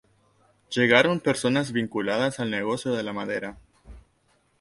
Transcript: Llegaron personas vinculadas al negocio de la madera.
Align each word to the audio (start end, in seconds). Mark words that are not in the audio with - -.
Llegaron 0.75 1.19
personas 1.19 1.71
vinculadas 1.71 2.39
al 2.39 2.49
negocio 2.49 2.91
de 2.93 3.03
la 3.03 3.13
madera. 3.13 3.59